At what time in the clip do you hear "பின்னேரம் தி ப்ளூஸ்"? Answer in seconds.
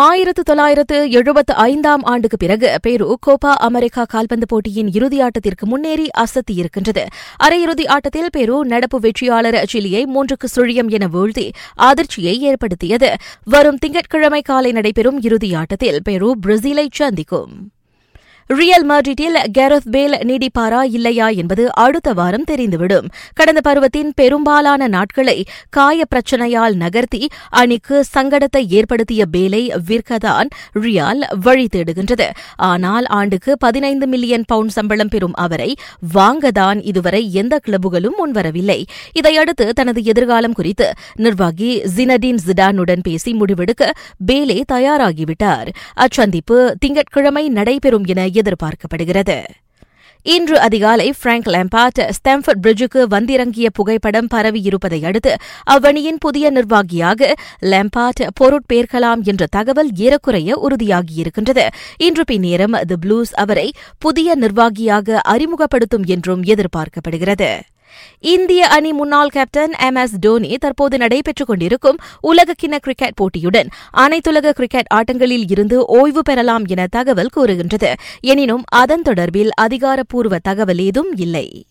62.32-63.32